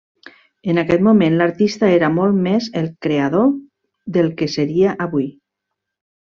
En 0.71 0.81
aquest 0.83 1.03
moment 1.07 1.35
l'artista 1.41 1.89
era 1.97 2.09
molt 2.15 2.39
més 2.47 2.71
el 2.81 2.87
creador 3.07 3.53
del 4.17 4.33
que 4.41 4.49
seria 4.55 4.97
avui. 5.07 5.29